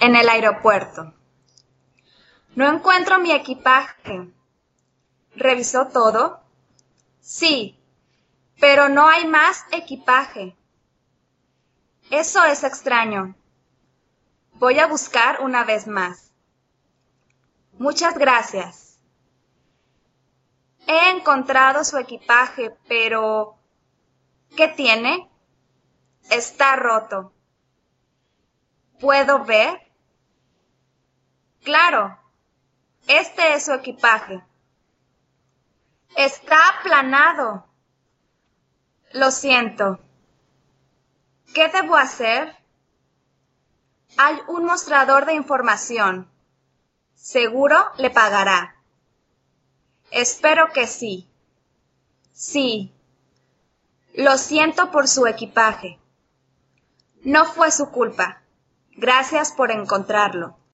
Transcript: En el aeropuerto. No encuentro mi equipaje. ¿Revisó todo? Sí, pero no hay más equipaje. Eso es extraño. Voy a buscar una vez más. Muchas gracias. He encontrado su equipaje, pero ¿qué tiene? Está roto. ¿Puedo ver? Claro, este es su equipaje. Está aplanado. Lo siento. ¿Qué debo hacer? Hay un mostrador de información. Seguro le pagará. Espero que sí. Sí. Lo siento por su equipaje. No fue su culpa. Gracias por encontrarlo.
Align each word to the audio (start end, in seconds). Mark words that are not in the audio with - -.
En 0.00 0.16
el 0.16 0.30
aeropuerto. 0.30 1.12
No 2.54 2.66
encuentro 2.66 3.18
mi 3.18 3.32
equipaje. 3.32 4.32
¿Revisó 5.36 5.88
todo? 5.88 6.40
Sí, 7.20 7.78
pero 8.58 8.88
no 8.88 9.06
hay 9.08 9.26
más 9.26 9.66
equipaje. 9.72 10.56
Eso 12.10 12.42
es 12.44 12.64
extraño. 12.64 13.34
Voy 14.54 14.78
a 14.78 14.86
buscar 14.86 15.42
una 15.42 15.64
vez 15.64 15.86
más. 15.86 16.32
Muchas 17.74 18.16
gracias. 18.16 18.98
He 20.86 21.10
encontrado 21.10 21.84
su 21.84 21.98
equipaje, 21.98 22.74
pero 22.88 23.58
¿qué 24.56 24.68
tiene? 24.68 25.30
Está 26.30 26.76
roto. 26.76 27.32
¿Puedo 28.98 29.44
ver? 29.44 29.89
Claro, 31.62 32.18
este 33.06 33.54
es 33.54 33.66
su 33.66 33.72
equipaje. 33.72 34.42
Está 36.16 36.56
aplanado. 36.78 37.66
Lo 39.12 39.30
siento. 39.30 40.00
¿Qué 41.54 41.68
debo 41.68 41.96
hacer? 41.96 42.56
Hay 44.16 44.38
un 44.48 44.64
mostrador 44.64 45.26
de 45.26 45.34
información. 45.34 46.30
Seguro 47.14 47.76
le 47.98 48.10
pagará. 48.10 48.76
Espero 50.10 50.72
que 50.72 50.86
sí. 50.86 51.28
Sí. 52.32 52.94
Lo 54.14 54.38
siento 54.38 54.90
por 54.90 55.08
su 55.08 55.26
equipaje. 55.26 55.98
No 57.22 57.44
fue 57.44 57.70
su 57.70 57.90
culpa. 57.90 58.40
Gracias 58.92 59.52
por 59.52 59.70
encontrarlo. 59.70 60.59